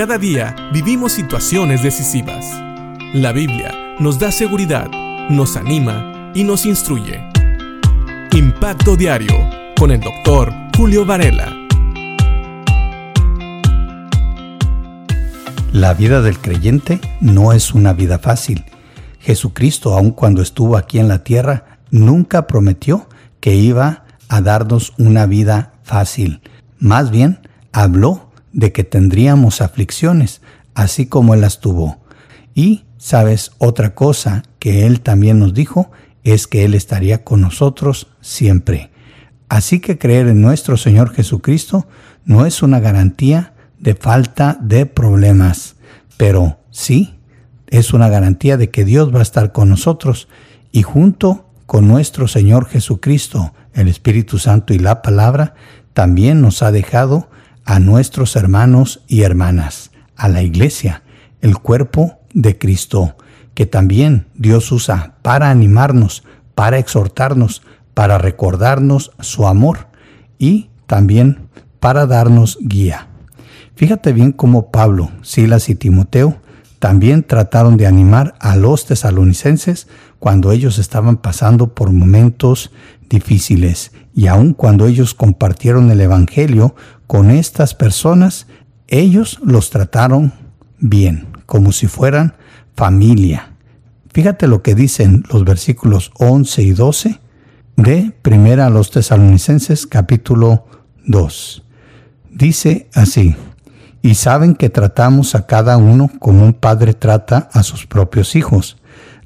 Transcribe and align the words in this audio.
Cada 0.00 0.16
día 0.16 0.56
vivimos 0.72 1.12
situaciones 1.12 1.82
decisivas. 1.82 2.46
La 3.12 3.32
Biblia 3.32 3.70
nos 3.98 4.18
da 4.18 4.32
seguridad, 4.32 4.90
nos 5.28 5.58
anima 5.58 6.32
y 6.34 6.42
nos 6.42 6.64
instruye. 6.64 7.20
Impacto 8.32 8.96
Diario 8.96 9.34
con 9.78 9.90
el 9.90 10.00
doctor 10.00 10.54
Julio 10.74 11.04
Varela. 11.04 11.54
La 15.70 15.92
vida 15.92 16.22
del 16.22 16.38
creyente 16.38 16.98
no 17.20 17.52
es 17.52 17.74
una 17.74 17.92
vida 17.92 18.18
fácil. 18.18 18.64
Jesucristo, 19.18 19.92
aun 19.92 20.12
cuando 20.12 20.40
estuvo 20.40 20.78
aquí 20.78 20.98
en 20.98 21.08
la 21.08 21.24
tierra, 21.24 21.78
nunca 21.90 22.46
prometió 22.46 23.06
que 23.40 23.54
iba 23.54 24.04
a 24.30 24.40
darnos 24.40 24.94
una 24.96 25.26
vida 25.26 25.74
fácil. 25.82 26.40
Más 26.78 27.10
bien, 27.10 27.46
habló 27.72 28.29
de 28.52 28.72
que 28.72 28.84
tendríamos 28.84 29.60
aflicciones, 29.60 30.40
así 30.74 31.06
como 31.06 31.34
Él 31.34 31.40
las 31.40 31.60
tuvo. 31.60 31.98
Y, 32.54 32.84
sabes, 32.98 33.52
otra 33.58 33.94
cosa 33.94 34.42
que 34.58 34.86
Él 34.86 35.00
también 35.00 35.38
nos 35.38 35.54
dijo 35.54 35.90
es 36.24 36.46
que 36.46 36.64
Él 36.64 36.74
estaría 36.74 37.24
con 37.24 37.40
nosotros 37.40 38.08
siempre. 38.20 38.90
Así 39.48 39.80
que 39.80 39.98
creer 39.98 40.28
en 40.28 40.40
nuestro 40.40 40.76
Señor 40.76 41.12
Jesucristo 41.12 41.86
no 42.24 42.46
es 42.46 42.62
una 42.62 42.80
garantía 42.80 43.54
de 43.78 43.94
falta 43.94 44.58
de 44.60 44.86
problemas, 44.86 45.76
pero 46.16 46.58
sí 46.70 47.16
es 47.66 47.92
una 47.92 48.08
garantía 48.08 48.56
de 48.56 48.70
que 48.70 48.84
Dios 48.84 49.14
va 49.14 49.20
a 49.20 49.22
estar 49.22 49.52
con 49.52 49.68
nosotros 49.68 50.28
y 50.72 50.82
junto 50.82 51.46
con 51.66 51.88
nuestro 51.88 52.28
Señor 52.28 52.66
Jesucristo, 52.66 53.54
el 53.74 53.88
Espíritu 53.88 54.38
Santo 54.38 54.74
y 54.74 54.78
la 54.78 55.02
palabra, 55.02 55.54
también 55.94 56.40
nos 56.40 56.62
ha 56.62 56.72
dejado 56.72 57.30
a 57.64 57.80
nuestros 57.80 58.36
hermanos 58.36 59.02
y 59.06 59.22
hermanas, 59.22 59.90
a 60.16 60.28
la 60.28 60.42
iglesia, 60.42 61.02
el 61.40 61.58
cuerpo 61.58 62.18
de 62.32 62.58
Cristo, 62.58 63.16
que 63.54 63.66
también 63.66 64.26
Dios 64.34 64.70
usa 64.72 65.14
para 65.22 65.50
animarnos, 65.50 66.24
para 66.54 66.78
exhortarnos, 66.78 67.62
para 67.94 68.18
recordarnos 68.18 69.12
su 69.20 69.46
amor 69.46 69.88
y 70.38 70.70
también 70.86 71.48
para 71.80 72.06
darnos 72.06 72.58
guía. 72.60 73.08
Fíjate 73.74 74.12
bien 74.12 74.32
cómo 74.32 74.70
Pablo, 74.70 75.10
Silas 75.22 75.68
y 75.68 75.74
Timoteo 75.74 76.36
también 76.78 77.22
trataron 77.22 77.76
de 77.76 77.86
animar 77.86 78.34
a 78.40 78.56
los 78.56 78.86
tesalonicenses 78.86 79.86
cuando 80.18 80.50
ellos 80.50 80.78
estaban 80.78 81.18
pasando 81.18 81.74
por 81.74 81.92
momentos 81.92 82.72
difíciles 83.08 83.92
y 84.14 84.26
aun 84.26 84.54
cuando 84.54 84.86
ellos 84.86 85.14
compartieron 85.14 85.90
el 85.90 86.00
Evangelio 86.00 86.74
con 87.10 87.32
estas 87.32 87.74
personas, 87.74 88.46
ellos 88.86 89.40
los 89.42 89.70
trataron 89.70 90.32
bien, 90.78 91.26
como 91.44 91.72
si 91.72 91.88
fueran 91.88 92.36
familia. 92.76 93.54
Fíjate 94.12 94.46
lo 94.46 94.62
que 94.62 94.76
dicen 94.76 95.24
los 95.28 95.44
versículos 95.44 96.12
11 96.20 96.62
y 96.62 96.70
12 96.70 97.20
de 97.74 98.12
Primera 98.22 98.66
a 98.66 98.70
los 98.70 98.92
Tesalonicenses 98.92 99.88
capítulo 99.88 100.66
2. 101.04 101.64
Dice 102.30 102.88
así, 102.94 103.34
y 104.02 104.14
saben 104.14 104.54
que 104.54 104.70
tratamos 104.70 105.34
a 105.34 105.46
cada 105.46 105.78
uno 105.78 106.12
como 106.20 106.44
un 106.44 106.52
padre 106.52 106.94
trata 106.94 107.48
a 107.52 107.64
sus 107.64 107.86
propios 107.88 108.36
hijos. 108.36 108.76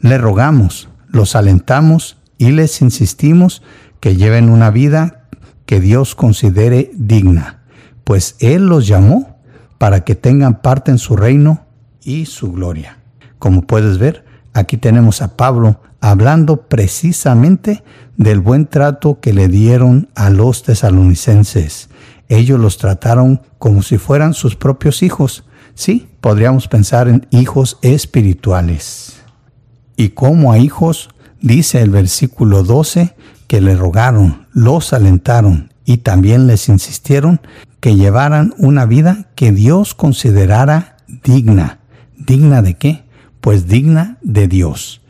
Le 0.00 0.16
rogamos, 0.16 0.88
los 1.08 1.36
alentamos 1.36 2.16
y 2.38 2.52
les 2.52 2.80
insistimos 2.80 3.62
que 4.00 4.16
lleven 4.16 4.48
una 4.48 4.70
vida 4.70 5.26
que 5.66 5.80
Dios 5.80 6.14
considere 6.14 6.90
digna, 6.94 7.60
pues 8.04 8.36
Él 8.38 8.66
los 8.66 8.86
llamó 8.86 9.38
para 9.78 10.04
que 10.04 10.14
tengan 10.14 10.60
parte 10.62 10.90
en 10.90 10.98
su 10.98 11.16
reino 11.16 11.66
y 12.02 12.26
su 12.26 12.52
gloria. 12.52 12.98
Como 13.38 13.62
puedes 13.62 13.98
ver, 13.98 14.24
aquí 14.52 14.76
tenemos 14.76 15.22
a 15.22 15.36
Pablo 15.36 15.80
hablando 16.00 16.68
precisamente 16.68 17.82
del 18.16 18.40
buen 18.40 18.66
trato 18.66 19.20
que 19.20 19.32
le 19.32 19.48
dieron 19.48 20.08
a 20.14 20.30
los 20.30 20.62
tesalonicenses. 20.62 21.88
Ellos 22.28 22.60
los 22.60 22.78
trataron 22.78 23.40
como 23.58 23.82
si 23.82 23.98
fueran 23.98 24.34
sus 24.34 24.56
propios 24.56 25.02
hijos. 25.02 25.44
Sí, 25.74 26.08
podríamos 26.20 26.68
pensar 26.68 27.08
en 27.08 27.26
hijos 27.30 27.78
espirituales. 27.82 29.16
Y 29.96 30.10
como 30.10 30.52
a 30.52 30.58
hijos, 30.58 31.10
dice 31.40 31.80
el 31.80 31.90
versículo 31.90 32.62
12, 32.62 33.14
que 33.46 33.60
le 33.60 33.76
rogaron, 33.76 34.46
los 34.52 34.92
alentaron 34.92 35.72
y 35.84 35.98
también 35.98 36.46
les 36.46 36.68
insistieron 36.68 37.40
que 37.84 37.96
llevaran 37.96 38.54
una 38.56 38.86
vida 38.86 39.26
que 39.34 39.52
Dios 39.52 39.92
considerara 39.92 40.96
digna. 41.22 41.80
¿Digna 42.16 42.62
de 42.62 42.78
qué? 42.78 43.04
Pues 43.42 43.68
digna 43.68 44.16
de 44.22 44.48
Dios. 44.48 45.02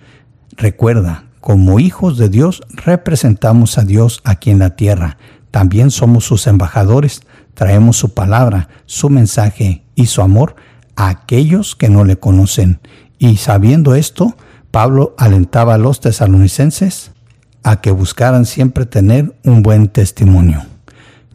Recuerda, 0.56 1.26
como 1.40 1.78
hijos 1.78 2.18
de 2.18 2.28
Dios 2.28 2.62
representamos 2.84 3.78
a 3.78 3.84
Dios 3.84 4.20
aquí 4.24 4.50
en 4.50 4.58
la 4.58 4.74
tierra. 4.74 5.18
También 5.52 5.92
somos 5.92 6.24
sus 6.24 6.48
embajadores. 6.48 7.20
Traemos 7.54 7.96
su 7.96 8.12
palabra, 8.12 8.68
su 8.86 9.08
mensaje 9.08 9.84
y 9.94 10.06
su 10.06 10.20
amor 10.20 10.56
a 10.96 11.10
aquellos 11.10 11.76
que 11.76 11.88
no 11.88 12.04
le 12.04 12.18
conocen. 12.18 12.80
Y 13.20 13.36
sabiendo 13.36 13.94
esto, 13.94 14.36
Pablo 14.72 15.14
alentaba 15.16 15.74
a 15.74 15.78
los 15.78 16.00
tesalonicenses 16.00 17.12
a 17.62 17.80
que 17.80 17.92
buscaran 17.92 18.46
siempre 18.46 18.84
tener 18.84 19.32
un 19.44 19.62
buen 19.62 19.86
testimonio. 19.86 20.73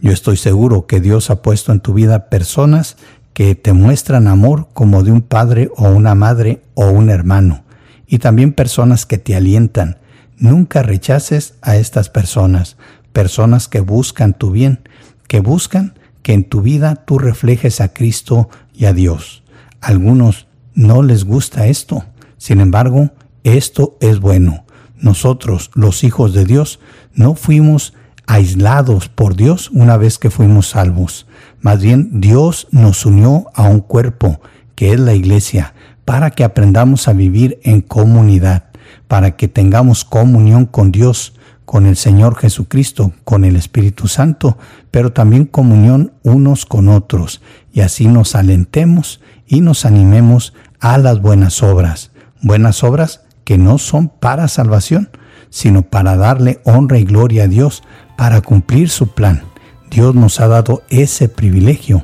Yo 0.01 0.11
estoy 0.11 0.37
seguro 0.37 0.87
que 0.87 1.01
Dios 1.01 1.29
ha 1.29 1.41
puesto 1.41 1.71
en 1.71 1.81
tu 1.81 1.93
vida 1.93 2.29
personas 2.29 2.97
que 3.33 3.55
te 3.55 3.73
muestran 3.73 4.27
amor 4.27 4.67
como 4.73 5.03
de 5.03 5.11
un 5.11 5.21
padre 5.21 5.69
o 5.75 5.89
una 5.89 6.15
madre 6.15 6.61
o 6.73 6.89
un 6.89 7.09
hermano, 7.09 7.63
y 8.07 8.19
también 8.19 8.53
personas 8.53 9.05
que 9.05 9.17
te 9.17 9.35
alientan. 9.35 9.97
Nunca 10.37 10.83
rechaces 10.83 11.55
a 11.61 11.75
estas 11.75 12.09
personas, 12.09 12.77
personas 13.13 13.67
que 13.67 13.81
buscan 13.81 14.33
tu 14.33 14.51
bien, 14.51 14.79
que 15.27 15.41
buscan 15.41 15.93
que 16.21 16.33
en 16.33 16.45
tu 16.45 16.61
vida 16.61 16.95
tú 16.95 17.19
reflejes 17.19 17.81
a 17.81 17.93
Cristo 17.93 18.49
y 18.73 18.85
a 18.85 18.93
Dios. 18.93 19.43
algunos 19.81 20.47
no 20.73 21.03
les 21.03 21.25
gusta 21.25 21.67
esto, 21.67 22.03
sin 22.37 22.61
embargo, 22.61 23.11
esto 23.43 23.97
es 23.99 24.19
bueno 24.19 24.63
nosotros, 25.01 25.71
los 25.73 26.03
hijos 26.03 26.33
de 26.33 26.45
Dios, 26.45 26.79
no 27.13 27.35
fuimos 27.35 27.93
aislados 28.29 29.09
por 29.09 29.35
Dios 29.35 29.71
una 29.73 29.97
vez 29.97 30.19
que 30.19 30.29
fuimos 30.29 30.69
salvos. 30.69 31.25
Más 31.61 31.81
bien 31.81 32.21
Dios 32.21 32.67
nos 32.69 33.03
unió 33.07 33.47
a 33.55 33.63
un 33.63 33.79
cuerpo, 33.79 34.39
que 34.75 34.93
es 34.93 34.99
la 34.99 35.15
iglesia, 35.15 35.73
para 36.05 36.29
que 36.29 36.43
aprendamos 36.43 37.07
a 37.07 37.13
vivir 37.13 37.59
en 37.63 37.81
comunidad, 37.81 38.65
para 39.07 39.35
que 39.35 39.47
tengamos 39.47 40.05
comunión 40.05 40.67
con 40.67 40.91
Dios, 40.91 41.33
con 41.65 41.87
el 41.87 41.95
Señor 41.95 42.35
Jesucristo, 42.35 43.13
con 43.23 43.45
el 43.45 43.55
Espíritu 43.55 44.07
Santo, 44.07 44.59
pero 44.91 45.11
también 45.11 45.45
comunión 45.45 46.13
unos 46.21 46.67
con 46.67 46.87
otros, 46.87 47.41
y 47.73 47.81
así 47.81 48.07
nos 48.07 48.35
alentemos 48.35 49.21
y 49.47 49.61
nos 49.61 49.85
animemos 49.85 50.53
a 50.79 50.99
las 50.99 51.19
buenas 51.19 51.63
obras. 51.63 52.11
Buenas 52.43 52.83
obras 52.83 53.21
que 53.43 53.57
no 53.57 53.79
son 53.79 54.07
para 54.07 54.47
salvación, 54.47 55.09
sino 55.49 55.81
para 55.81 56.15
darle 56.17 56.61
honra 56.63 56.99
y 56.99 57.05
gloria 57.05 57.43
a 57.43 57.47
Dios, 57.47 57.83
para 58.17 58.41
cumplir 58.41 58.89
su 58.89 59.07
plan. 59.07 59.43
Dios 59.89 60.15
nos 60.15 60.39
ha 60.39 60.47
dado 60.47 60.83
ese 60.89 61.29
privilegio 61.29 62.03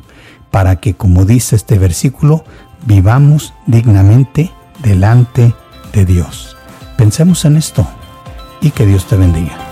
para 0.51 0.77
que, 0.77 0.93
como 0.93 1.25
dice 1.25 1.55
este 1.55 1.77
versículo, 1.77 2.43
vivamos 2.85 3.53
dignamente 3.67 4.51
delante 4.81 5.53
de 5.93 6.05
Dios. 6.05 6.55
Pensemos 6.97 7.45
en 7.45 7.57
esto 7.57 7.87
y 8.61 8.71
que 8.71 8.85
Dios 8.85 9.05
te 9.05 9.17
bendiga. 9.17 9.64